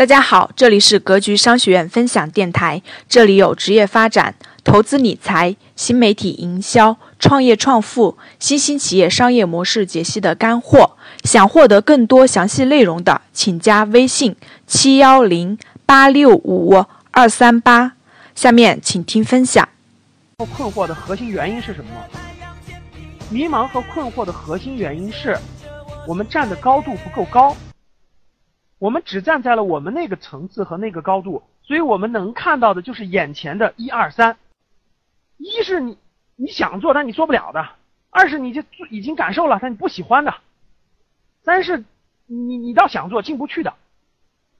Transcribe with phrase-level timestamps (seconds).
[0.00, 4.34] 大家好，这里是格局商学院分享电台，这里有职业发展、
[4.64, 10.92] 投资理财、新媒体营销、创业创富、新兴企业商业模式解析的干货。
[11.24, 14.34] 想获得更多详细内容的，请加微信
[14.66, 17.92] 七幺零八六五二三八。
[18.34, 19.68] 下面请听分享。
[20.56, 21.90] 困惑的核心原因是什么？
[23.28, 25.36] 迷茫和困惑的核心原因是
[26.08, 27.54] 我们站的高度不够高。
[28.80, 34.38] 我们只站在了我们那个层次和那个高度，所以我们能看到的就是眼前的一二三。
[35.36, 35.98] 一是你
[36.34, 37.68] 你想做但你做不了的，
[38.08, 40.34] 二是你就已经感受了但你不喜欢的，
[41.42, 41.84] 三是
[42.24, 43.74] 你你倒想做进不去的，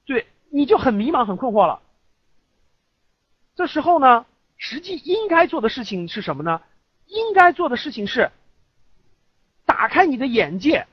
[0.05, 1.81] 对，你就很迷茫很困惑了。
[3.55, 6.61] 这时候呢，实际应该做的事情是什么呢？
[7.07, 8.29] 应该做的事情是
[9.65, 10.85] 打开你的眼界，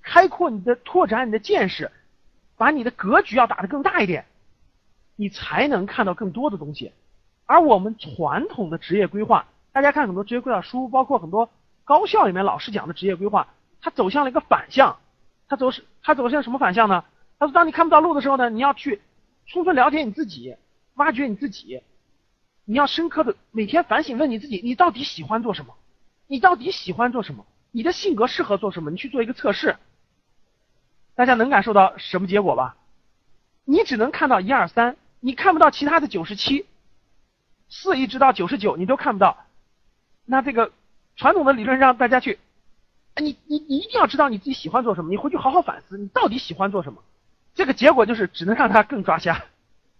[0.00, 1.92] 开阔你的拓展你的见识。
[2.60, 4.26] 把你的格局要打得更大一点，
[5.16, 6.92] 你才能看到更多的东西。
[7.46, 11.48] 而我们传统的职业规划，大家看很多职业规划书，包括很多
[11.84, 13.48] 高校里面老师讲的职业规划，
[13.80, 14.98] 它走向了一个反向。
[15.48, 17.02] 它走是它走向什么反向呢？
[17.38, 19.00] 他说，当你看不到路的时候呢，你要去
[19.46, 20.54] 充分了解你自己，
[20.96, 21.80] 挖掘你自己，
[22.66, 25.74] 你要深刻的每天反省，问你自己，你到底喜欢做什么？
[26.26, 27.46] 你到底喜欢做什么？
[27.70, 28.90] 你的性格适合做什么？
[28.90, 29.76] 你去做一个测试。
[31.20, 32.76] 大家能感受到什么结果吧？
[33.66, 36.64] 你只能看到一二三，你看不到其他的九十七，
[37.68, 39.36] 四一直到九十九你都看不到。
[40.24, 40.72] 那这个
[41.16, 42.38] 传统的理论让大家去，
[43.20, 47.02] 你你你一定要知道你自己喜欢做什么，你回去好好反思，你到底喜欢做什么。
[47.54, 49.44] 这个结果就是只能让他更抓瞎，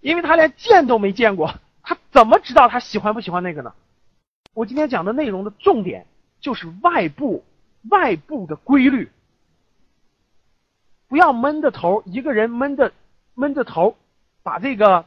[0.01, 3.75] 因为他连见都没见过，他怎么知道他喜欢不喜欢那个呢？
[4.55, 6.07] 我今天讲的内容的重点
[6.41, 7.45] 就是外部
[7.91, 9.11] 外部的规律。
[11.11, 12.93] 不要闷着头，一个人闷着
[13.35, 13.97] 闷着头，
[14.45, 15.05] 把这个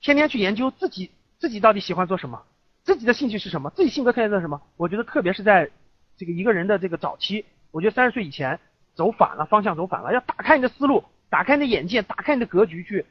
[0.00, 2.42] 天天去研究自己自己到底喜欢做什么，
[2.82, 4.62] 自己的兴趣是什么，自己性格特点是什么。
[4.78, 5.70] 我觉得特别是在
[6.16, 8.58] 这个一个人的这个早期，我觉得三十岁以前
[8.94, 13.04] 走反了方向，走反了，要打开你的思路，打开你的眼界，打开你的格局，去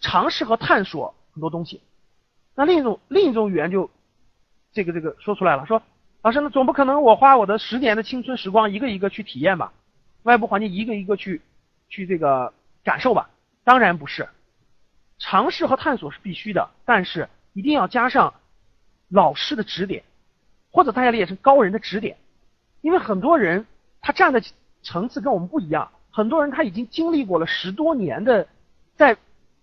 [0.00, 1.82] 尝试和探索很多东西。
[2.54, 3.90] 那另一种另一种语言就
[4.72, 5.82] 这个这个说出来了，说
[6.22, 9.74] 老师，那总不可能我花我的十年的青春时光一个一个去体验吧？
[10.22, 11.42] 外部环境一个一个去，
[11.88, 12.52] 去这个
[12.84, 13.30] 感受吧。
[13.64, 14.28] 当然不是，
[15.18, 18.34] 尝试和探索是必须的，但是一定要加上
[19.08, 20.02] 老师的指点，
[20.72, 22.16] 或者大家理解成高人的指点。
[22.80, 23.66] 因为很多人
[24.00, 24.42] 他站的
[24.82, 28.48] 层次跟我们不一样，很多人他已经经历过了十多年的
[28.96, 29.16] 在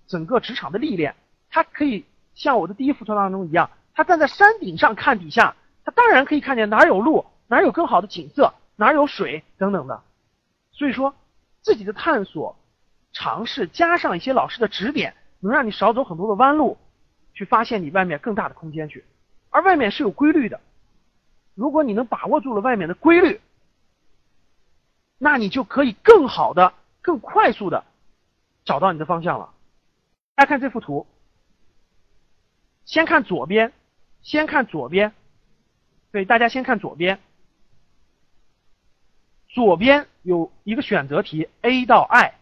[0.07, 1.15] 整个职场的历练，
[1.49, 10.03] 他可以像我的第一幅图当中一样，他站在山顶上看底下，他当然可以看见哪有路，哪有更好的景色，哪有水等等的。
[10.77, 11.15] 所以说，
[11.63, 12.55] 自己的探索、
[13.11, 16.77] 尝试，加上一些老师的指点，能让你少走很多的弯路，
[17.33, 19.03] 去发现你外面更大的空间去。
[19.49, 20.61] 而外面是有规律的，
[21.55, 23.41] 如果你能把握住了外面的规律，
[25.17, 27.83] 那你就可以更好的、更快速的
[28.63, 29.51] 找到你的方向了。
[30.35, 31.07] 大家看这幅图，
[32.85, 33.73] 先看左边，
[34.21, 35.11] 先看左边，
[36.11, 37.19] 对，大家先看左边。
[39.47, 42.33] 左边有一个选择题 A 到 I，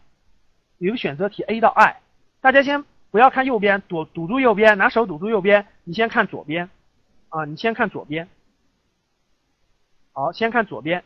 [0.78, 2.00] 有一个选择题 A 到 I，
[2.40, 6.68] 大家先不要看右边，堵堵住右边，拿手堵住右边，你先看左边，
[7.28, 8.28] 啊，你先看左边。
[10.10, 11.04] 好，先看左边。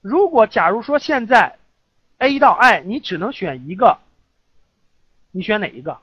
[0.00, 1.58] 如果假如说现在
[2.16, 3.98] A 到 I 你只能选一个，
[5.32, 6.00] 你选哪一个？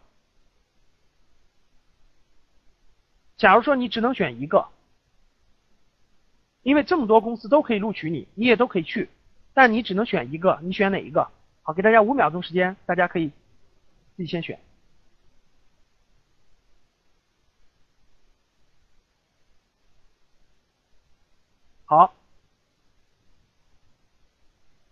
[3.36, 4.68] 假如说你只能选一个，
[6.62, 9.10] 因为这么多公司都可以录取你，你也都可以去。
[9.54, 11.30] 但你只能选一个，你选哪一个？
[11.62, 13.30] 好，给大家五秒钟时间，大家可以
[14.16, 14.60] 自己先选。
[21.86, 22.14] 好，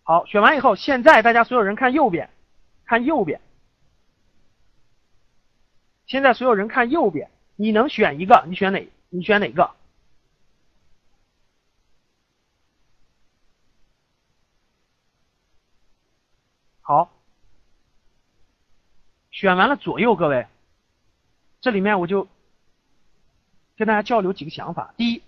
[0.03, 2.29] 好，选完以后，现在大家所有人看右边，
[2.85, 3.41] 看右边。
[6.05, 8.43] 现在所有人看右边，你能选一个？
[8.47, 8.87] 你选哪？
[9.09, 9.71] 你选哪个？
[16.81, 17.11] 好，
[19.29, 20.47] 选完了左右，各位，
[21.61, 22.27] 这里面我就
[23.77, 24.93] 跟大家交流几个想法。
[24.97, 25.21] 第一，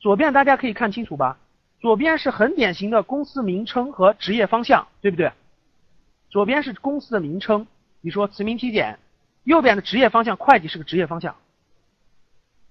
[0.00, 1.38] 左边大家可以看清楚吧？
[1.80, 5.32] 左边是很典型的公司名称和职业方向，对不对？
[6.30, 7.66] 左边是公司的名称，
[8.00, 8.96] 比如说慈铭体检；
[9.44, 11.36] 右边的职业方向，会计是个职业方向。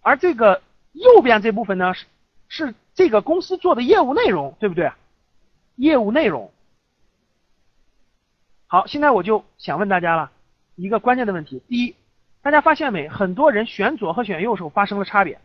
[0.01, 0.63] 而这个
[0.93, 2.07] 右边这部分呢，是
[2.47, 4.91] 是这个公司做的业务内容，对不对？
[5.75, 6.50] 业务内容。
[8.71, 10.31] 好，现在我就想问大家了
[10.75, 11.93] 一个关键的问题：第一，
[12.41, 13.09] 大家发现没？
[13.09, 15.41] 很多人选左和选右时候发生了差别。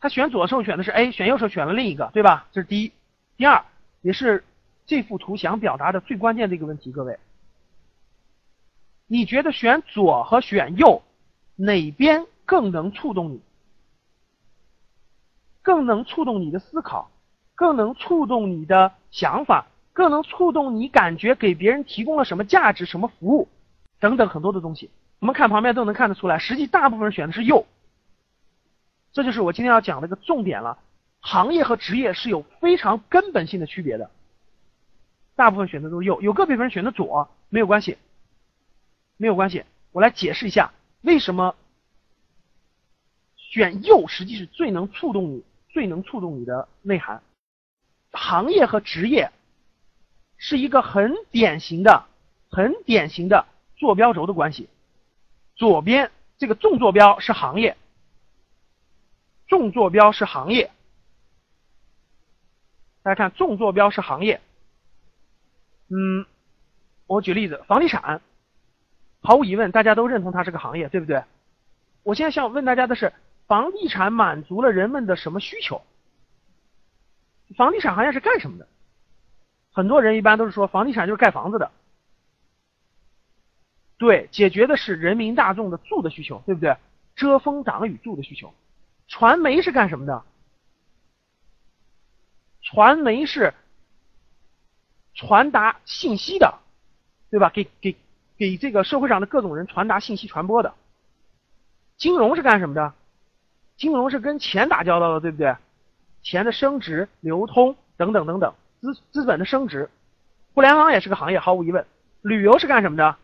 [0.00, 2.48] 他选左的时候选的是 A，选右时候选了另一个，对吧？
[2.52, 2.92] 这是第一。
[3.36, 3.66] 第二，
[4.00, 4.44] 也是
[4.86, 7.18] 这幅图想表达的最关键的一个问题，各位，
[9.06, 11.02] 你觉得选左和选右
[11.54, 13.42] 哪边更能触动你？
[15.60, 17.10] 更能触动你的思考，
[17.54, 19.66] 更能触动你的想法，
[20.00, 23.48] 更能触动你感觉给别人提供了什么价值、什么服务
[23.98, 24.88] 等等很多的东西。
[25.18, 27.66] 我们看旁边都能看得出来，实际大部分人选的是右。
[29.12, 30.78] 这就是我今天要讲的一个重点了。
[31.20, 34.10] 行业和职业是有非常根本性的区别的。
[35.36, 37.98] 大部分选择都是右，有个别人选的左，没有关系，
[39.18, 39.64] 没有关系。
[39.92, 40.72] 我来解释一下
[41.02, 41.54] 为什么
[43.36, 47.20] 选右实际是最能触动你、最能触动你的内涵。
[48.12, 49.30] 行业和职业
[50.40, 52.06] 是一个很典型的、
[52.50, 53.46] 很典型的
[53.76, 54.68] 坐标轴的关系。
[55.54, 57.76] 左边这个纵坐标是行业。
[59.46, 60.70] 纵坐标是行业，
[63.02, 64.40] 大家看，纵坐标是行业。
[65.88, 66.24] 嗯，
[67.06, 68.22] 我举例子，房地产，
[69.20, 71.24] 毫无疑问，大家都认同它是个行业，对不对？
[72.04, 73.12] 我现在想问大家的是，
[73.48, 75.82] 房地产满足了人们的什么需求？
[77.56, 78.68] 房地产行业是干什么的？
[79.72, 81.70] 很多人一般都是说，房地产就是盖房子的。
[83.98, 86.76] 对，解决的是人民大众的住的需求，对不对？
[87.16, 88.52] 遮风挡雨住的需求。
[89.08, 90.24] 传媒是干什么的？
[92.62, 93.52] 传媒是
[95.14, 96.58] 传达信息的，
[97.30, 97.50] 对吧？
[97.50, 97.96] 给给
[98.38, 100.74] 给这个社会上的各种人传达信息传播的。
[101.96, 102.94] 金融是干什么的？
[103.76, 105.54] 金融是跟钱打交道的，对不对？
[106.22, 109.90] 钱的升值、流通等等等等，资资本的升值。
[110.54, 111.86] 互联网也是个行业，毫无疑问。
[112.22, 113.16] 旅游是干什么的？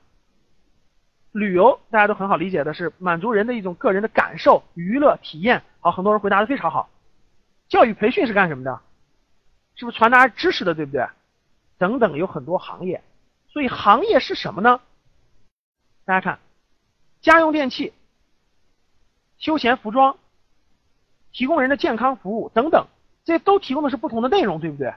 [1.33, 5.63] 旅游大家都很好理解的是满足人的一种个人的感受、娱乐体验。
[5.81, 6.89] 好，很多人回答的非常好。
[7.69, 8.81] 教育培训是干什么的？
[9.75, 11.07] 是不是传达知识的，对不对？
[11.77, 13.03] 等等，有很多行业。
[13.49, 14.81] 所以行业是什么呢？
[16.07, 16.39] 大家看，
[17.21, 17.93] 家用电器、
[19.37, 20.17] 休闲服装、
[21.33, 22.87] 提供人的健康服务等等，
[23.25, 24.95] 这都提供的是不同的内容，对不对？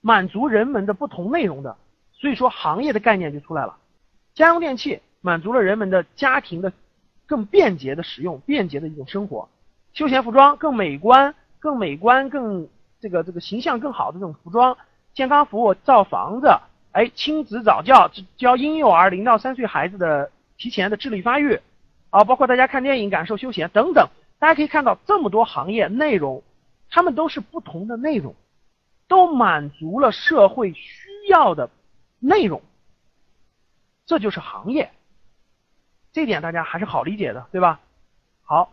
[0.00, 1.76] 满足人们的不同内容的，
[2.12, 3.76] 所以说行业的概念就出来了。
[4.34, 5.00] 家用电器。
[5.22, 6.72] 满足了人们的家庭的
[7.26, 9.50] 更便捷的使用，便捷的一种生活。
[9.92, 12.66] 休闲服装更美观、更美观、更
[13.00, 14.78] 这个这个形象更好的这种服装。
[15.12, 16.48] 健康服务，造房子，
[16.92, 21.60] 哎，亲子早教，教婴幼儿零到三岁孩子的提前的智力发育，
[22.08, 24.08] 啊，包括大家看电影、感受休闲等等。
[24.38, 26.42] 大家可以看到这么多行业内容，
[26.88, 28.34] 他们都是不同的内容，
[29.10, 31.68] 都满足了社会需要的
[32.20, 32.62] 内容。
[34.06, 34.92] 这就是行业。
[36.12, 37.80] 这点大家还是好理解的，对吧？
[38.42, 38.72] 好，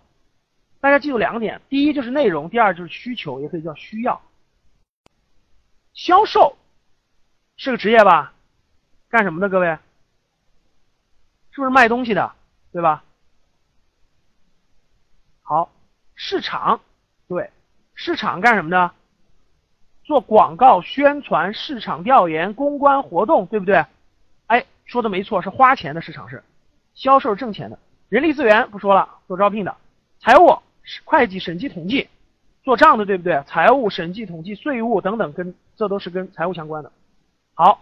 [0.80, 4.22] 大家记住两点：第一就是内容，第二就是需求，也可以叫需要。
[5.94, 6.56] 销售
[7.56, 8.32] 是个职业吧？
[9.10, 9.50] 干什么的？
[9.50, 9.80] 各位，
[11.50, 12.32] 是不是卖东西的？
[12.72, 13.04] 对吧？
[15.42, 15.72] 好，
[16.14, 16.80] 市场，
[17.28, 17.50] 对，
[17.96, 18.92] 市场干什么的？
[20.08, 23.86] 做广告宣传、市场调研、公关活动，对不对？
[24.46, 26.42] 哎，说的没错，是花钱的市场是。
[26.96, 29.76] 销售挣钱的，人力资源不说了，做招聘的，
[30.22, 30.60] 财务、
[31.04, 32.08] 会计、审计、统计，
[32.64, 33.44] 做账的，对不对？
[33.48, 36.92] 财务、审计、统计、税务等等，跟这都是跟财务相关的。
[37.54, 37.82] 好，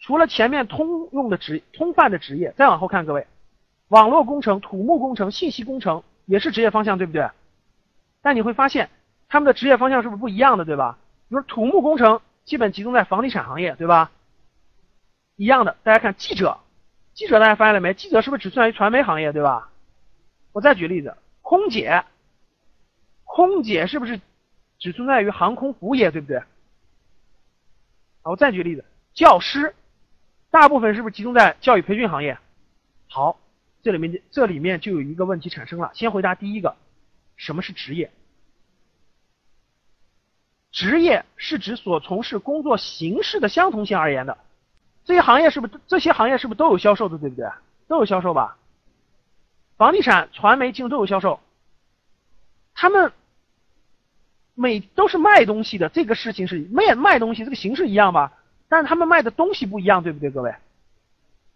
[0.00, 3.26] 除了前面通用的职、通泛的职业，再往后看，各位，
[3.88, 7.26] 网络工程、土木工程、信息工程也是职业方向，对不对？
[8.20, 8.90] 但你会发现，
[9.30, 10.98] 他们的职业方向是不是不一样的，对吧？
[11.28, 14.10] 比如土木工程基本集中在房地产行业，对吧？
[15.36, 16.58] 一样的，大家看记者。
[17.14, 17.94] 记者大家发现了没？
[17.94, 19.70] 记者是不是只算于传媒行业，对吧？
[20.52, 22.04] 我再举例子，空姐，
[23.24, 24.20] 空姐是不是
[24.78, 26.40] 只存在于航空服务业，对不对？
[28.22, 29.74] 好，我再举例子，教师，
[30.50, 32.38] 大部分是不是集中在教育培训行业？
[33.08, 33.38] 好，
[33.82, 35.90] 这里面这里面就有一个问题产生了。
[35.94, 36.76] 先回答第一个，
[37.36, 38.10] 什么是职业？
[40.70, 44.38] 职业是指所从事工作形式的相同性而言的。
[45.04, 47.48] 这些行业是不是这些行业是不是都有销售的，对不对？
[47.88, 48.56] 都有销售吧。
[49.76, 51.40] 房地产、传媒、金融都有销售。
[52.74, 53.12] 他们
[54.54, 58.32] 每都是卖东西的，这个事情是卖卖东西，这个形式一样吧？
[58.68, 60.54] 但是他们卖的东西不一样，对不对，各位？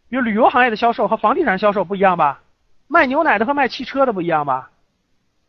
[0.09, 2.43] 比如旅游行业的销售和房地产销售不一样吧？
[2.89, 4.71] 卖牛奶的和卖汽车的不一样吧？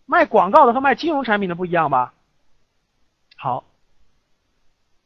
[0.06, 2.14] 卖广告的和卖金融产品的不一样吧？
[3.44, 3.66] 好，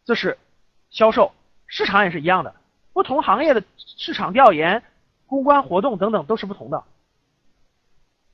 [0.06, 0.38] 这是
[0.92, 1.34] 销售，
[1.66, 2.54] 市场也是一样的。
[2.94, 4.84] 不同行业的市场调研、
[5.26, 6.84] 公关活动等等都是不同的，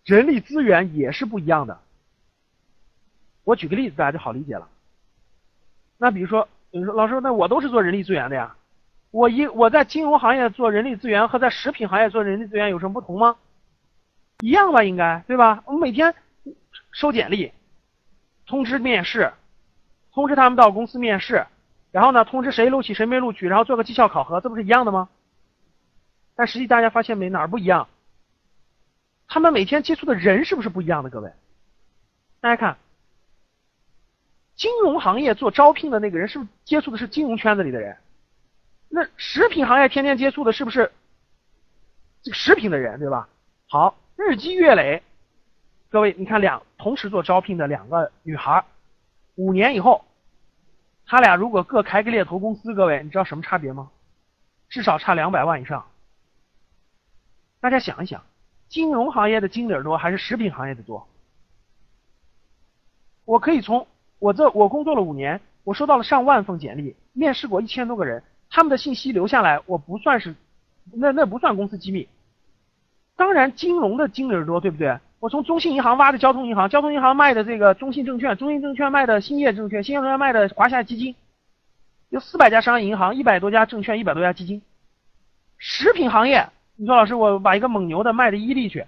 [0.04, 1.80] 人力资源也是不一样的。
[3.46, 4.68] 我举个例子，大家就好理解了。
[5.98, 8.58] 那比如说，比如说老师，那我都是做人力资源的呀，
[9.10, 13.38] 我一我在金融行业做人力资源和在食品行业做人力资源有什么不同吗？
[14.42, 15.64] 一样吧，应该对吧？
[15.66, 16.14] 我们每天
[16.92, 17.54] 收简历，
[18.46, 19.32] 通知面试，
[20.14, 21.46] 通知他们到公司面试，
[21.92, 25.10] 然后呢，通知谁录取谁没录取，然后做个绩效考核，这不是一样的吗？
[26.36, 27.88] 但实际大家发现没，哪儿不一样？
[29.28, 31.10] 他们每天接触的人是不是不一样的？
[31.10, 31.32] 各位，
[32.40, 32.78] 大家看。
[34.56, 37.98] 金融行业做招聘的那个人是不是接触的是金融圈子里的人？
[38.88, 40.92] 那食品行业天天接触的是不是
[42.22, 43.28] 这个食品的人，对吧？
[43.68, 45.02] 好，日积月累，
[45.90, 48.64] 各位，你看两同时做招聘的两个女孩，
[49.36, 50.06] 五年以后，
[51.06, 53.90] 他俩如果各开个猎头公司，各位，你知道什么差别吗？
[54.70, 55.86] 至少差两百万以上。
[57.60, 58.24] 大家想一想，
[58.70, 61.08] 金融行业的经理多还是食品行业的多？
[63.26, 63.88] 我可以从。
[64.20, 70.34] 我这我工作了五年，我收到了上万份简历，面试过一千多个人，他们的信息留下来，我不算是，
[70.94, 72.08] 那那不算公司机密。
[73.18, 74.98] 当然，金融的经理多，对不对？
[75.24, 81.16] 我从中信银行挖的交通银行，交通银行卖的这个中信证券，中信证券卖的兴业证券，兴业证券卖的华夏基金，
[82.10, 84.62] 有四百家商业银行，一百多家证券，一百多家基金。
[85.58, 88.86] 食品行业，你说老师，我把一个蒙牛的卖的伊利去，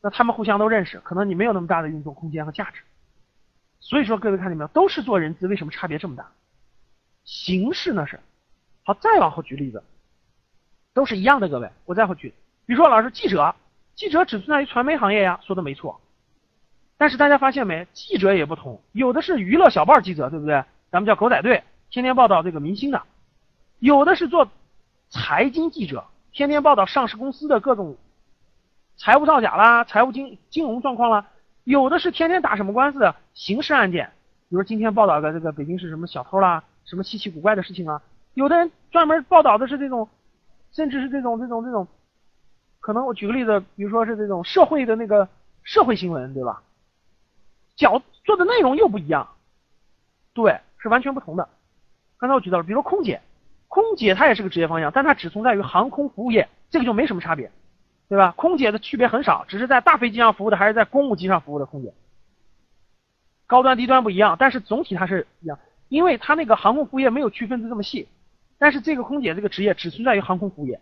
[0.00, 2.80] 那他们互相都认识，可能你没有那么大的运作空间和价值。
[3.78, 6.26] 所以说，各位看见没有，都是做人资，为什么差别这么大？
[7.24, 8.18] 形式呢是，
[8.84, 9.82] 好，再往后举例子，
[10.94, 11.46] 都是一样的。
[11.50, 12.32] 各位，我再后举，
[12.64, 13.54] 比如说老师，记者，
[13.96, 16.00] 记者只存在于传媒行业呀，说的没错。
[16.98, 20.62] 但是大家发现没，记者也不同，有的是娱乐小报记者，对不对？
[20.90, 23.00] 咱们叫狗仔队，天天报道这个明星的；
[23.78, 24.48] 有的是做
[25.08, 27.96] 财经记者，天天报道上市公司的各种
[28.98, 31.26] 财务造假啦、财务金金融状况啦。
[31.64, 34.12] 有的是天天打什么官司的刑事案件，
[34.50, 38.02] 比如今天报道的这个北京市什么小偷啦，什么稀奇古怪的事情啊。
[38.34, 40.08] 有的人专门报道的是这种，
[40.70, 41.88] 甚至是这种这种这种，
[42.86, 45.28] 可能我举个例子，比如说是这种社会的那个
[45.64, 46.62] 社会新闻，对吧？
[47.74, 49.26] 角做的内容又不一样，
[50.34, 51.48] 对，是完全不同的。
[52.16, 53.20] 刚才我举到了，比如说空姐，
[53.66, 57.50] 空姐她也是个职业方向，但它只存在于航空服务业，这个就没什么差别。
[58.08, 58.32] 对吧？
[58.36, 61.92] 空姐的区别很少，只是在大飞机上服务的还是在公务机上服务的空姐，
[63.48, 68.06] 高端低端不一样，但是总体它是一样，因为它那个航空服务业没有区分的这么细，
[68.58, 70.80] 但是这个空姐这个职业只存在于航空服务业，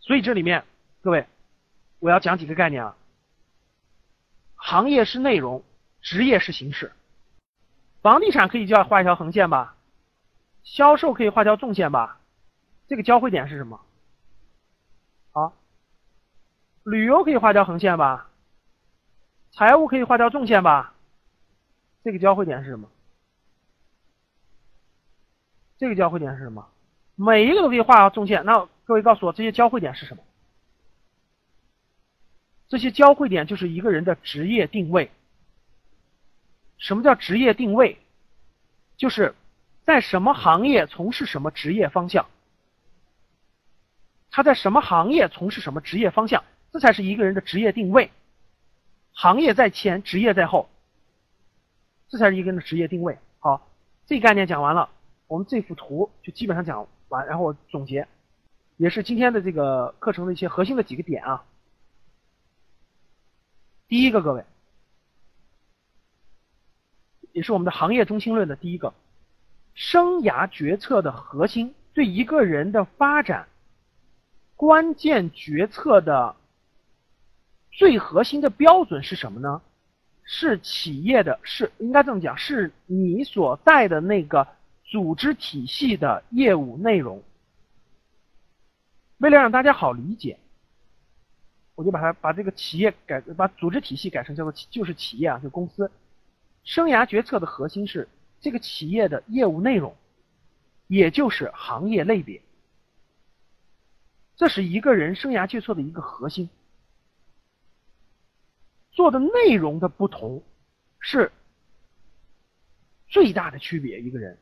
[0.00, 0.64] 所以这里面
[1.02, 1.26] 各位，
[1.98, 2.96] 我要讲几个概念啊，
[4.54, 5.64] 行业是内容，
[6.00, 6.92] 职业是形式，
[8.02, 9.74] 房地产可以叫画一条横线吧，
[10.62, 12.20] 销售可以画条纵线吧，
[12.86, 13.80] 这个交汇点是什么？
[15.32, 15.52] 好。
[16.84, 18.30] 旅游可以画条横线吧，
[19.50, 20.94] 财务可以画条纵线吧，
[22.04, 22.88] 这个交汇点是什么？
[25.78, 26.68] 这个交汇点是什么？
[27.16, 28.44] 每一个都可以画条纵线。
[28.44, 30.22] 那各位告诉我，这些交汇点是什么？
[32.72, 35.10] 这些交汇点就是一个人的职业定位。
[36.78, 37.98] 什么叫职业定位？
[38.96, 39.34] 就是
[39.84, 42.24] 在什么行业从事什么职业方向。
[44.30, 46.42] 他在什么行业从事什么职业方向？
[46.72, 48.10] 这才是一个人的职业定位，
[49.12, 50.70] 行业在前，职业在后，
[52.08, 53.18] 这才是一个人的职业定位。
[53.38, 53.68] 好，
[54.06, 54.88] 这概念讲完了，
[55.26, 58.08] 我们这幅图就基本上讲完，然后我总结，
[58.78, 61.44] 也是今天的这个课程的一些核心的几个点啊。
[63.92, 64.42] 第一个，各位，
[67.32, 68.94] 也是我们的行业中心论的第一个，
[69.74, 73.48] 生涯决策的核心，对一个人的发展
[74.56, 76.34] 关键决策的。
[77.70, 79.60] 最核心的标准是什么呢？
[80.24, 84.48] 是企业的，是应该这么讲，是你所在的那个
[84.84, 87.22] 组织体系的业务内容。
[89.18, 90.38] 为了让大家好理解，
[91.82, 95.90] 我就把它把这个企业改，把组织体系改成叫做就是企业啊，就公司。
[96.62, 98.08] 生涯决策的核心是
[98.40, 99.96] 这个企业的业务内容，
[100.86, 102.40] 也就是行业类别。
[104.36, 106.48] 这是一个人生涯决策的一个核心。
[108.92, 110.44] 做的内容的不同，
[111.00, 111.32] 是
[113.08, 114.00] 最大的区别。
[114.00, 114.38] 一个人，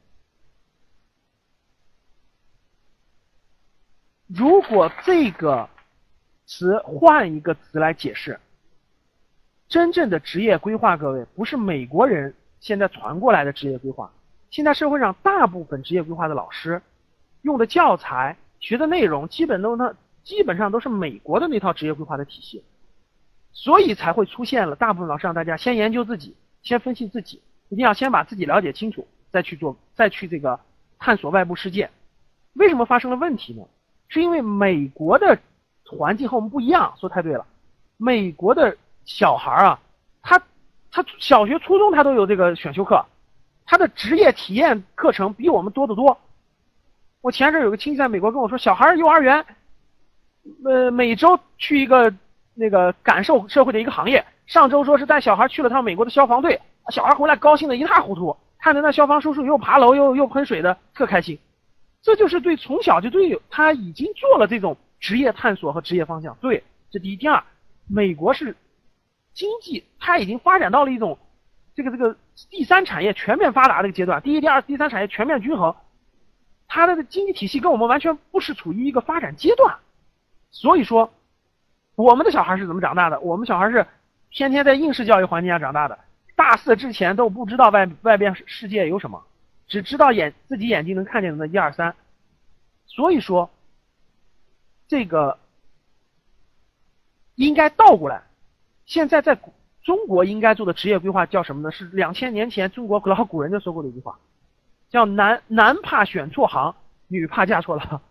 [4.26, 5.70] 如果这个
[6.50, 8.40] 词换一个词来解释，
[9.68, 14.10] 真正的职业规划，各位不是美国人现在传过来的职业规划。
[14.50, 16.82] 现在社会上大部分职业规划的老师，
[17.42, 22.64] 用的教材、学的内容，基本都那基本上都是美国的那套职业规划的体系，
[23.52, 30.58] 所以才会出现了大部分老师让大家先研究自己，先分析自己，一定要先把自己了解清楚，再去做，再去这个
[30.98, 31.88] 探索外部世界。
[32.54, 33.62] 为什么发生了问题呢？
[34.08, 35.38] 是因为美国的
[35.90, 36.92] 环境和我们不一样。
[36.98, 37.44] 说太对了，
[37.96, 39.80] 美国的小孩啊，
[40.22, 40.40] 他
[40.92, 43.04] 他小学、初中他都有这个选修课，
[43.66, 46.16] 他的职业体验课程比我们多得多。
[47.20, 49.44] 我前阵有个亲戚在美国跟我说，小孩幼儿园，
[50.64, 52.12] 呃，每周去一个
[52.54, 54.24] 那个感受社会的一个行业。
[54.46, 61.38] 上周说是带小孩去了趟美国的消防队，小孩回来高兴的一塌糊涂，看着那消防叔叔又爬楼又又喷水的，特开心。
[62.02, 66.36] 这就是对从小就对他已经做了这种职业探索和职业方向。
[66.40, 67.16] 对，这第一。
[67.16, 67.42] 第二，
[67.88, 68.54] 美国是
[69.32, 71.18] 经济，它已经发展到了一种
[71.74, 72.16] 这个这个
[72.50, 74.20] 第三产业全面发达的阶段。
[74.22, 75.74] 第一、第二、第三产业全面均衡，
[76.68, 79.78] 它的经济体系跟我们完全不是处于一个发展阶段。
[80.50, 81.12] 所以说，
[81.96, 83.18] 我们的小孩是怎么长大的？
[83.20, 83.86] 我们小孩是
[84.30, 85.98] 天天在应试教育环境下长大的，
[86.36, 89.22] 大四之前都不知道外外边世界有什么。
[89.68, 91.94] 只知道眼自己眼睛能看见的那一二三，
[92.86, 93.48] 所以说，
[94.90, 95.38] 这个
[97.36, 98.24] 应该倒过来。
[98.86, 99.38] 现在在
[99.84, 101.70] 中国应该做的职业规划叫什么呢？
[101.70, 104.18] 是两千年前中国老古人就说过的一句话，
[104.88, 106.74] 叫“男男怕选错行，
[107.06, 108.02] 女怕嫁错郎”。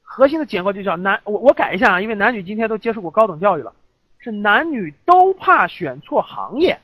[0.00, 3.74] 核心的结构就叫“男”，我我改一下啊，因为男女今天都接受过高等教育了，
[4.18, 6.78] 是男女都怕选错行业，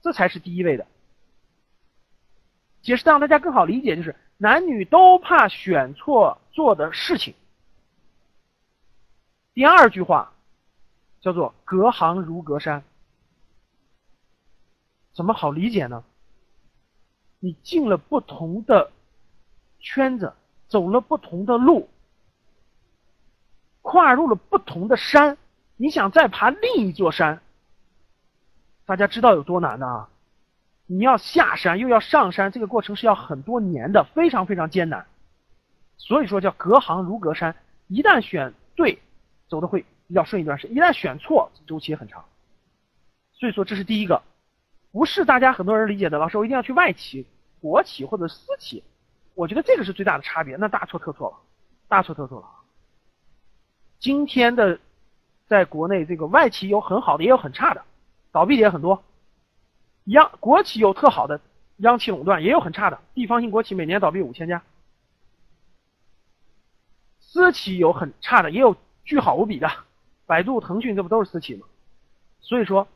[0.00, 0.86] 这才是第一位的。
[2.80, 7.34] 解释让大家更好理解，就是男女都怕选错做的事情。
[9.56, 10.34] 第二句话
[11.22, 12.84] 叫做“隔行如隔山”，
[15.16, 16.04] 怎么好理解呢？
[17.38, 18.92] 你进了不同的
[19.80, 20.34] 圈子，
[20.68, 21.88] 走了不同的路，
[23.80, 25.38] 跨入了不同的山，
[25.76, 27.40] 你想再爬另一座山，
[28.84, 30.10] 大家知道有多难的啊？
[30.84, 35.06] 你要下山又要上山，这个过程是要很多年的，非常非常艰难。
[35.96, 39.00] 所以说叫隔行如隔山，一旦选对，
[39.48, 42.24] 走的会比较顺一段时间；一旦选错，周期也很长。
[43.32, 44.22] 所以说这是第一个，
[44.92, 46.18] 不是大家很多人理解的。
[46.18, 47.26] 老师，我一定要去外企、
[47.60, 48.82] 国企或者私企，
[49.34, 51.36] 我觉得这个是最大的差别，那大错特错了，
[51.88, 52.48] 大错特错了。
[53.98, 54.78] 今天的
[55.46, 57.84] 在国内，这个外企有很好的，也有很差的，
[58.32, 59.02] 倒闭的也很多。
[60.04, 61.40] 央国企有特好的，
[61.78, 64.62] 央企垄断也有很差的，地方性国企每年倒闭五千家。
[67.20, 68.76] 私企有很差的，也有
[69.06, 69.70] 巨好无比的，
[70.26, 71.66] 百度、腾讯这不都是私企吗？
[72.40, 72.86] 所以说，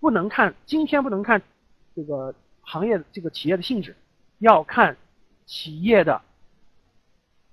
[0.00, 1.40] 不能看今天不能看
[1.94, 3.96] 这个行业这个企业的性质，
[4.38, 4.96] 要看
[5.46, 6.20] 企业的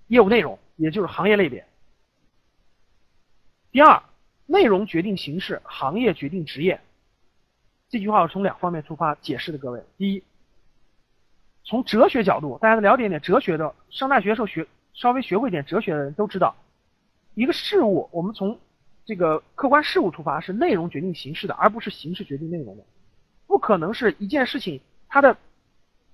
[0.08, 1.66] 业务内容，也就是行业类别。
[3.72, 4.02] 第二，
[4.48, 6.82] 内容决定形式，行业决定职业。
[7.90, 9.84] 这句话我从两方面出发解释的，各位。
[9.96, 10.24] 第一，
[11.64, 16.56] 从哲学角度，大家了解一点哲学的，上大学时候学稍微学过一点哲学的人都知道，
[17.38, 18.60] 一个事物，我们从
[19.06, 22.84] 这个客观事物出发，是内容决定形式的，而不是形式决定内容的。
[23.46, 25.38] 不可能是一件事情，他的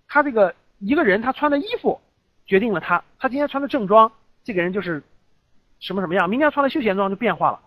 [0.05, 1.97] 他这个一个人他穿的衣服
[2.45, 4.11] 决定了他，他今天穿的正装，
[4.43, 5.01] 这个人就是
[5.79, 7.61] 什么什么样，明天穿的休闲装就变化了。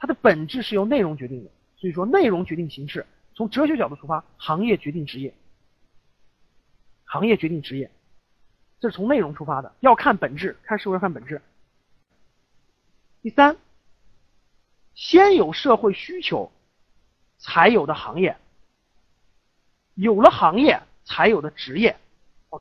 [0.00, 3.06] 它的本质是由内容决定的，所以说内容决定形式。
[3.36, 5.32] 从哲学角度出发，行业决定职业，
[7.04, 7.88] 行业决定职业，
[8.80, 11.40] 这是从内容出发的，要看本质，看社会看本质。
[13.22, 13.56] 第三，
[14.94, 16.50] 先有社会需求，
[17.38, 18.36] 才有的行业，
[19.94, 21.96] 有了行业才有的职业，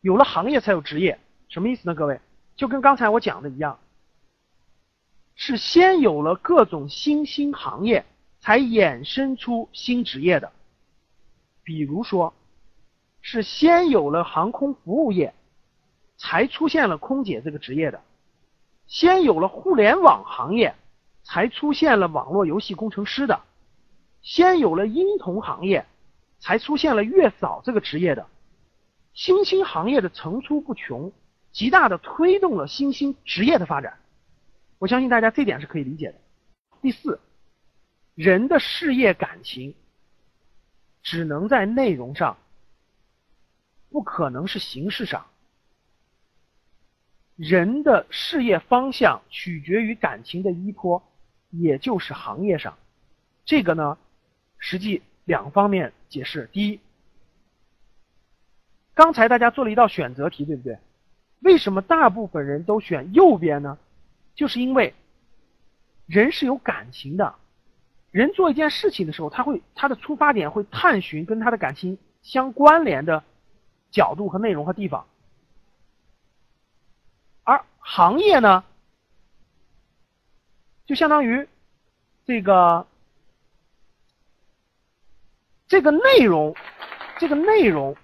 [0.02, 1.20] 有了行业才有职业，
[1.50, 1.96] 什么意思呢？
[1.96, 2.22] 各位，
[2.56, 3.80] 就跟刚才我讲的一样，
[5.34, 8.06] 是先有了各种新兴行业，
[8.40, 10.52] 才衍生出新职业的。
[11.64, 12.36] 比如说，
[13.22, 15.34] 是先有了航空服务业，
[16.18, 18.00] 才出现了空姐这个职业的；
[18.92, 20.76] 先有了互联网行业，
[21.24, 23.40] 才出现了网络游戏工程师的；
[24.22, 25.86] 先有了婴童行业，
[26.40, 28.28] 才出现了月嫂这个职业的。
[29.14, 31.14] 新兴行业的层出不穷，
[31.54, 33.98] 极大的推动了新兴职业的发展。
[34.78, 36.16] 我相信大家这点是可以理解的。
[36.82, 37.18] 第四，
[38.14, 39.74] 人的事业感情。
[41.02, 42.38] 只能在内容上，
[43.90, 45.26] 不可能是形式上。
[47.42, 51.02] 人的事业方向取决于感情的依托，
[51.50, 52.78] 也就是行业上。
[53.46, 53.98] 这个呢，
[54.60, 56.48] 实际两方面解释。
[56.52, 56.80] 第一，
[58.94, 60.78] 刚才大家做了一道选择题，对不对？
[61.40, 63.80] 为什么大部分人都选右边呢？
[64.36, 64.94] 就是因为
[66.06, 67.34] 人是有感情的，
[68.12, 73.24] 人做一件事情的时候，他会他的出发点会探寻跟他的感情相关联的
[73.90, 75.08] 角度和内容和地方，
[77.52, 78.64] 而行业呢，
[80.86, 81.48] 就相当于
[82.26, 82.88] 这个
[85.68, 86.56] 这个内容，
[87.20, 87.96] 这个内容，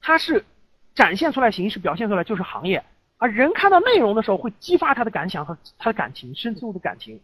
[0.00, 0.44] 它是。
[0.92, 2.84] 展现出来形式，表现出来就是行业，
[3.16, 7.18] 而人看到内容的时候，会激发他的感想和他的感情，深处的感情，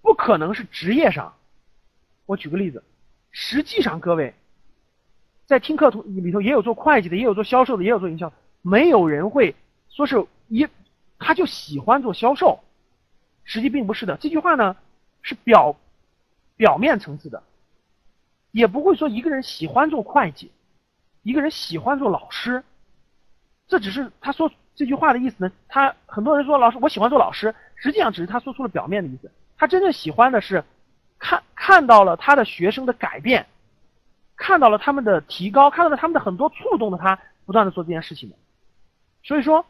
[0.00, 1.34] 不可能是职业上。
[2.26, 2.84] 我举个例子，
[3.32, 4.34] 实际上各位，
[5.46, 9.54] 在听课图里头也有做会计的，也有做销售的，也有做营销的，没有人会
[9.88, 10.66] 说是一
[11.18, 12.60] 他就喜欢做销售，
[13.44, 14.16] 实际并不是的。
[14.16, 14.76] 这句话呢
[15.22, 15.76] 是表
[16.56, 17.42] 表面层次的，
[18.50, 20.50] 也不会说一个人喜欢做会计。
[21.22, 22.64] 一个人喜欢做老师，
[23.68, 25.52] 这只是他说这句话的意思呢。
[25.68, 29.30] 他很多人说老师，我喜欢做老师，实际上只是他说出了表面的意思。
[29.58, 30.64] 他真正喜欢的是
[31.18, 33.46] 看看到了他的学生的改变，
[34.36, 38.36] 看到了他们的提高，看到了他们的很多触动的他不断的做这件事情的。
[39.22, 39.64] 所以说，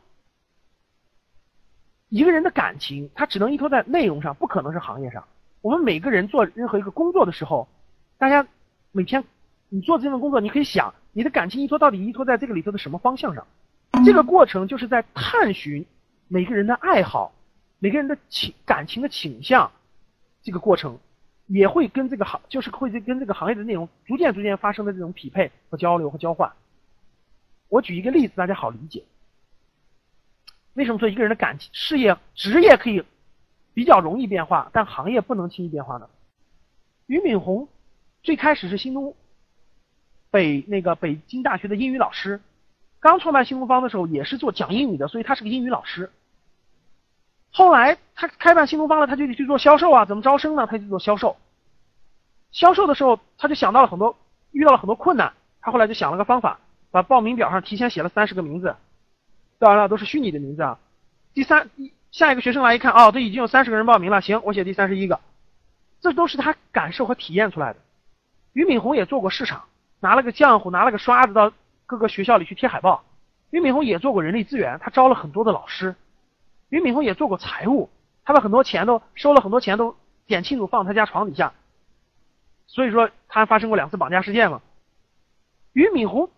[2.08, 5.24] 一个人的感情他只能依托在内容上，不可能是行业上。
[5.60, 7.68] 我们每个人做任何一个工作的时候，
[8.16, 8.46] 大家
[8.92, 9.22] 每天
[9.68, 10.94] 你做这份工作，你可以想。
[11.12, 13.44] 你的感情依托到底依托在这个里头的什么方向上？
[14.04, 15.84] 这个过程就是在探寻
[16.28, 17.32] 每个人的爱好，
[17.80, 19.72] 每个人的情感情的倾向。
[20.42, 20.96] 这个过程
[21.48, 26.52] 也会跟这个行，就是会跟这个行业的内容逐渐逐渐发生的这种匹配和交流和交换。
[27.68, 29.02] 我举一个例子，大家好理解。
[30.74, 33.02] 为什么说一个人的感情、事业、职业可以
[33.74, 36.08] 比较容易变化，但行业不能轻易变化呢？
[37.06, 37.68] 俞敏洪
[38.22, 39.14] 最开始是新东。
[40.30, 42.40] 北那个北京大学的英语老师，
[43.00, 46.10] 刚创办新东方的时候也是做讲英语的，所以他是个英语老师。
[47.50, 50.68] 后来他开办新东方了，他就得去做销售啊，怎么招生呢？
[50.70, 51.36] 他就做销售。
[52.52, 54.16] 销售的时候，他就想到了很多，
[54.52, 55.32] 遇到了很多困难。
[55.60, 56.60] 他后来就想了个方法，
[56.92, 58.76] 把报名表上提前写了三十个名字，
[59.60, 60.78] 当然了，都是虚拟的名字啊。
[61.34, 61.68] 第三，
[62.10, 65.20] 下一个学生来一看，哦，这已经有三十个人报名了，行，我写第三十一个。
[66.00, 67.78] 这都是他感受和体验出来的。
[68.54, 69.64] 俞敏洪也做过市场。
[70.00, 71.52] 拿了个浆糊，拿了个刷子到
[71.84, 73.04] 各个学校里去贴海报。
[73.50, 75.94] 俞敏洪也做过人力资源，他招了很多的老师。
[76.70, 77.90] 俞敏洪也做过财务，
[78.24, 79.94] 他把很多钱都收了很多钱都
[80.26, 81.52] 点清楚放他家床底下。
[82.66, 84.62] 所以说他发生过两次绑架事件嘛。
[85.74, 86.30] 俞敏洪，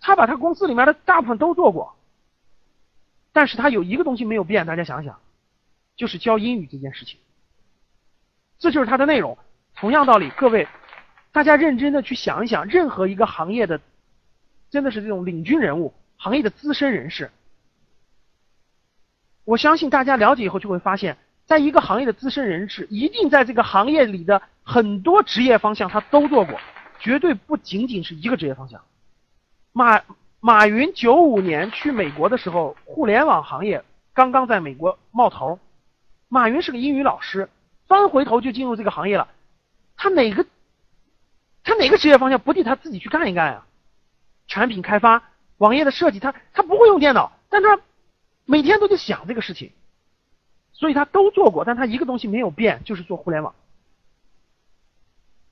[0.00, 1.96] 他把他公司里面的大部分都做过，
[3.32, 5.20] 但是他有一个东西没有变，大家想想，
[5.96, 7.18] 就是教英语这件事情。
[8.58, 9.38] 这就是他的内容。
[9.74, 10.68] 同样道理，各位。
[11.32, 13.80] 大家认真的去想一想，任何一个行业的，
[14.68, 17.30] 真的是这种领军人物，行业的资深人士，
[19.44, 21.16] 我相信大家了解以后就会发现，
[21.46, 26.58] 在一个行业的资深人士，一定在这个行业里的很多职业方向他都做过，
[26.98, 28.84] 绝对不仅仅是一个职业方向。
[29.70, 30.02] 马
[30.42, 35.58] 马云九五年去美国的时候，互联网行业刚刚在美国冒头，
[36.28, 37.50] 马云是个英语老师，
[37.86, 39.28] 翻回头就进入这个行业了，
[39.96, 40.46] 他哪个？
[41.62, 43.66] 他哪个职业方向不得他自己去干一干啊？
[44.48, 45.22] 产品开发、
[45.58, 47.78] 网页的设计，他他不会用电脑，但他
[48.46, 49.72] 每天都在想这个事情，
[50.72, 53.54] 所以他都做过，但他一个东西没有变，就是做互联网。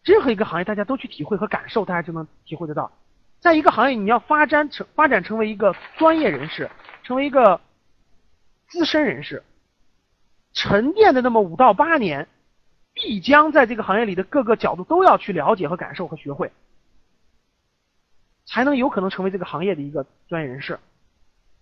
[0.03, 2.91] 任何一个行业，大家都去体会和感受，大家就能体会得到。
[3.41, 6.71] 在一个行业，你要发展成发展成为一个专业人士，
[7.03, 7.61] 成为一个
[8.69, 9.43] 资深人士，
[10.53, 12.29] 沉淀的那么五到八年。
[13.01, 16.51] 必将在这个行业里的各个角度都要去了解和感受和学会，
[18.45, 20.81] 才能有可能成为这个行业的一个专业人士。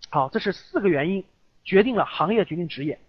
[0.09, 1.23] 好，这是四个原因
[1.63, 2.99] 决定了行业决定职业。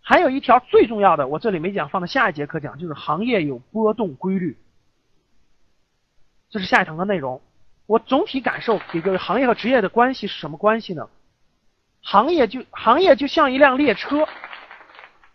[0.00, 4.58] 还有一条最重要的，我这里没讲，放在下一节课讲，就是行业有波动规律。
[6.50, 7.40] 这是下一堂的内容。
[7.86, 11.08] 我总体感受给各位，行业和职业的关系是什么关系呢？
[12.00, 14.26] 行业就行业就像一辆列车。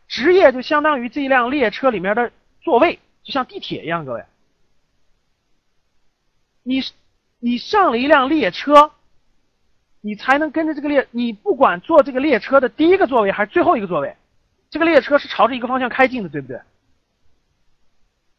[0.07, 2.31] 职业就相当于这一辆列车里面的
[2.62, 4.23] 座位，就像地铁一样，各位。
[6.63, 6.81] 你
[7.39, 8.91] 你上了一辆列车，
[9.99, 14.15] 你才能跟着这个列，你不管坐这个列车的第一个座位还是最后一个座位，
[14.69, 16.62] 这个列车是朝着一个方向开进的，对不对？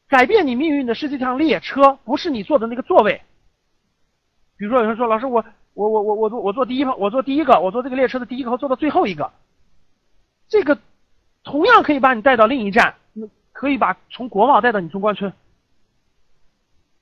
[0.09, 3.21] 改变你命运的是这趟列车，不是你坐的那个座位。
[4.59, 5.43] 比如说有人说，老师，我
[5.73, 9.33] 我我我我坐我坐第一排我坐第一个，我坐这个列车的第一个和坐到最后一个，
[10.49, 10.79] 这个。
[11.45, 12.97] 同样可以把你带到另一站，
[13.53, 15.33] 可以把从国贸带到你中关村。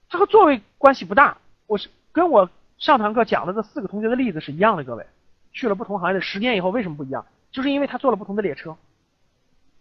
[0.09, 5.05] 这和座位关系不大，我是跟我上堂课讲的这四个同学的例子是一样的，各位
[5.53, 7.27] 去了不同行业的十年以后为什么不一样？
[7.51, 8.77] 就是因为他坐了不同的列车。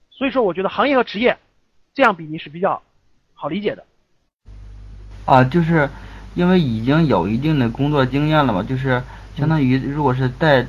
[0.10, 1.38] 所以说，我觉得行业和职业
[1.94, 2.82] 这样比拟是比较
[3.36, 3.86] 好理解的。
[5.26, 5.88] 啊，就是
[6.36, 9.02] 因为已经有一定的工作经验了嘛，就是
[9.38, 10.66] 相当于如果是在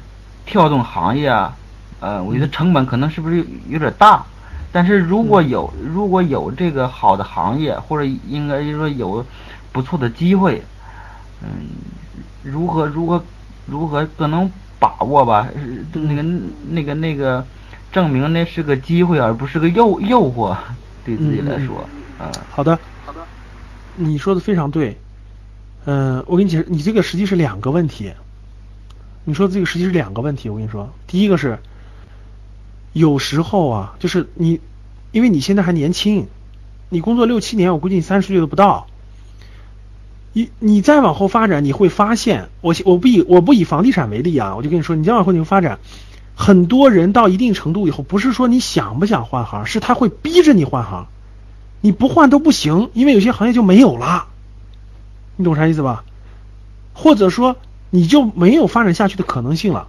[0.46, 1.55] 跳动行业啊，
[2.00, 4.24] 呃，我觉得成本可能是不是有点大？
[4.72, 9.24] 但是如果有如果有这个好的行业，或者应该说有
[9.72, 10.62] 不错的机会，
[11.42, 11.48] 嗯，
[12.42, 13.22] 如何如何
[13.66, 15.48] 如何更能把握吧？
[15.92, 16.22] 那个
[16.68, 17.44] 那个那个，
[17.90, 20.55] 证明那是个机会，而不是个诱诱惑，
[21.05, 22.79] 对自己来说，啊，好的。
[23.96, 24.94] 你说的非常对，
[25.87, 28.12] 嗯，我跟你解释，你这个实际是两个问题。
[29.25, 31.59] 你说这个实际是两个问题，我跟你说，第一个是，
[32.92, 34.61] 有时候啊，就是你，
[35.12, 36.27] 因为你现在还年轻，
[36.88, 38.88] 你工作六七年，我估计你三十岁都不到。
[40.33, 45.79] 你你再往后发展，你会发现，我我不以我不以房地产为例啊，我就跟你说，你再往后你会发展，
[46.35, 51.07] 很多人到一定程度以后，不是说你想不想换行，是他会逼着你换行。
[51.81, 54.27] 你不换都不行，因为有些行业就没有了，
[55.37, 56.05] 你懂啥意思吧？
[56.94, 57.57] 或者说
[57.90, 59.87] 你就没有发展下去的可能性了，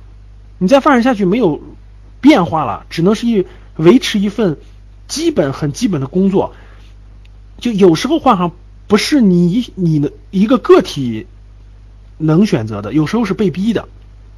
[0.58, 1.62] 你再发展下去没有
[2.20, 3.46] 变化了，只能是一
[3.78, 4.58] 维持一份
[5.08, 6.54] 基本很基本的工作。
[7.60, 8.52] 就有时候换行
[8.88, 11.26] 不是你你的一个个体
[12.18, 13.88] 能选择的，有时候是被逼的，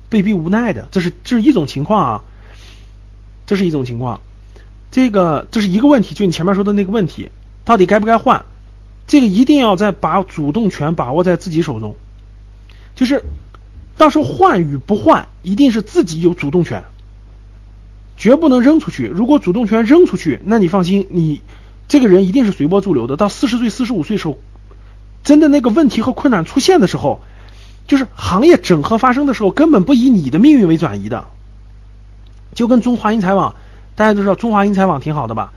[0.10, 2.24] 被逼无奈的，这是这是一种情况啊，
[3.46, 4.22] 这是一种情况。
[4.92, 7.30] 这个这是一个问题，就你前面说的那个问题。
[7.66, 8.44] 到底该不该换？
[9.10, 11.96] 这个一定要在把主动权把握在自己手中，
[12.94, 13.24] 就是
[13.98, 16.84] 到时候换与不换，一定是自己有主动权，
[18.18, 19.08] 绝不能扔出去。
[19.08, 21.42] 如果主动权扔出去，那你放心，你
[21.88, 23.18] 这个人一定是随波逐流的。
[23.18, 24.38] 到四十岁、四十五岁时候，
[25.24, 27.20] 真的那个问题和困难出现的时候，
[27.88, 31.26] 就是行业整合发生的时候，根本不以你的命运为转移的。
[32.54, 33.56] 就跟中华英才网，
[33.96, 35.52] 大家都知道中华英才网挺好的吧？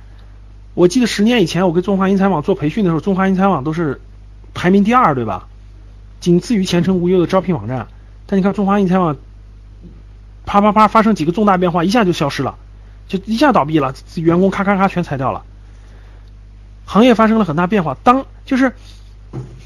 [0.75, 4.01] 我记得十年以前，我跟中华英才网做培训的时候，中华英才网都是
[4.55, 5.49] 排名第二，对吧？
[6.21, 7.87] 仅次于前程无忧的招聘网站。
[8.27, 9.17] 但你看中华英才网，
[10.47, 12.57] 啪啪啪发生几个重大变化，一下就消失了，
[13.07, 15.43] 就一下倒闭了，员工咔咔咔全裁掉了。
[16.87, 17.97] 行业发生了很大变化。
[18.03, 18.73] 当就是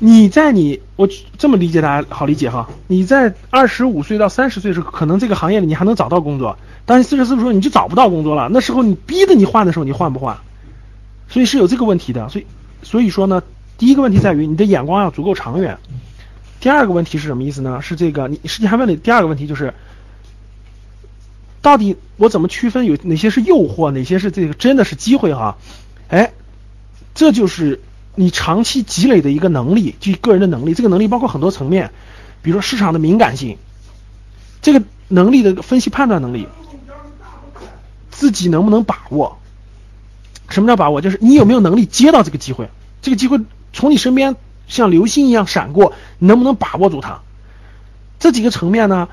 [0.00, 8.48] 你在你我这么理解大家好理解哈，你在二十五岁到三十岁时，可能这个行业里你还能找到工作，当你四十岁的时候你就找不到工作了。
[8.50, 10.36] 那时候你逼着你换的时候，你换不换？
[11.28, 12.46] 所以是有这个问题的，所以
[12.82, 13.42] 所以说呢，
[13.78, 15.78] 第一个问题在于你的眼光要足够长远。
[16.58, 17.80] 第二个问题是什么意思呢？
[17.82, 19.74] 是这个你实际还问的第二个问题就是，
[21.60, 25.58] 到底我怎么区分有哪些是诱惑，哪些是这个真的是机会哈？
[26.08, 26.32] 哎，
[27.14, 27.80] 这就是
[28.14, 30.74] 你长期积累的一个能力，就个人的能力。
[30.74, 31.90] 这个能力包括很多层面，
[32.42, 33.58] 比如说市场的敏感性，
[34.62, 36.48] 这个能力的分析判断能力，
[38.10, 39.38] 自己能不能把握？
[40.48, 41.00] 什么叫把握？
[41.00, 42.68] 就是你有没有能力接到这个机会？
[43.02, 43.40] 这个机会
[43.72, 44.36] 从你身边
[44.68, 47.20] 像流星一样闪过，你能不能把握住它？
[48.18, 49.08] 这几个层面呢？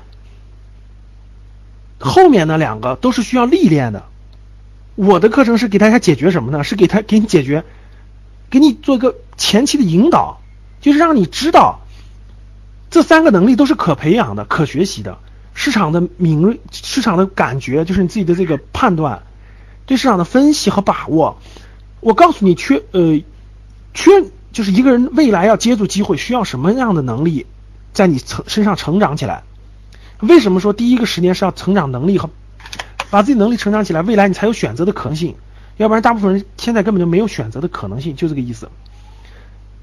[1.98, 4.04] 后面那两个都是需要历练的。
[4.94, 6.62] 我的课程是给大家解决什么呢？
[6.64, 7.64] 是给他给你解决，
[8.50, 10.40] 给你做一个前期的引导，
[10.80, 11.80] 就是让你知道
[12.90, 15.18] 这三个能力都是可培养的、可学习的。
[15.54, 19.22] 市场的敏锐、市场的感觉，就是你自己的这个判断。
[19.86, 21.38] 对市场的分析和把握，
[22.00, 23.20] 我告诉你，缺呃
[23.92, 24.10] 缺
[24.52, 27.46] 就是一个人未来要接住机会，需要什么样的能力
[27.92, 29.42] 在你成身上成长起来？
[30.20, 32.30] 为什么说第一个十年是要成长能力和
[33.10, 35.34] 把自己能力成长起来，未来你才有选择的可能性？
[35.76, 38.68] 要不然大部分人现在根本就没有选择的可能性，就这个意思。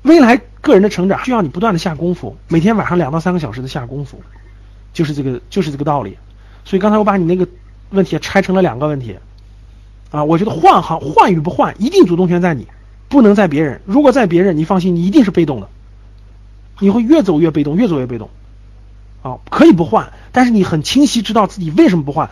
[0.04, 4.20] 未来个人的成长需要你不断的下功夫，每天晚上两到三个小时的下功夫，
[4.94, 6.18] 就是这个就是这个道理。
[6.66, 7.48] 所以刚才我把你那个
[7.92, 9.16] 问题拆成了两个问题。
[10.12, 12.67] 啊，我觉得换行换与不换，一定主动权在你，
[13.08, 13.82] 不能在别人。
[13.86, 15.69] 如果在别人，你放心，你一定是被动的，
[16.80, 18.30] 你会越走越被动，越走越被动。
[19.24, 22.30] 啊，可以不换，但是你很清晰知道自己为什么不换。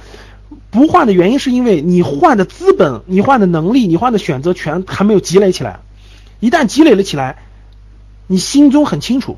[0.71, 5.79] 不换的原因是因为你换的资本、你换的能力、你换的选择权还没有积累起来。
[6.41, 7.37] 一旦积累了起来，
[8.27, 9.37] 你心中很清楚，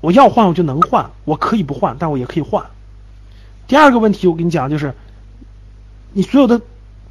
[0.00, 2.64] 我要换我就能换，我可以不换，但我也可以换。
[3.66, 4.94] 第二个问题，我跟你讲，就是
[6.14, 6.62] 你所有的。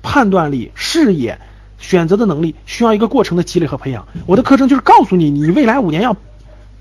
[0.01, 1.39] 判断力、视野、
[1.77, 4.07] 选择的能力，需要一个过程的积累和培养。
[4.25, 6.15] 我的课程就是告诉你，你未来五年要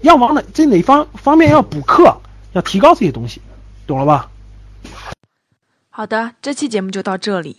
[0.00, 2.20] 要往哪在哪方方面要补课，
[2.52, 3.40] 要提高这些东西，
[3.86, 4.30] 懂了吧？
[5.90, 7.56] 好的，这期节目就到这里。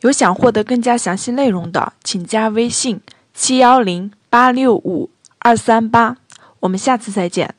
[0.00, 3.00] 有想获得更加详细内容的，请加微信
[3.34, 6.16] 七幺零八六五二三八。
[6.60, 7.54] 我们下次再见。